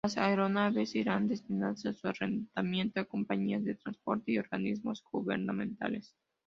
[0.03, 6.15] Las aeronaves irán destinadas a su arrendamiento a compañías de transporte y organismos gubernamentales.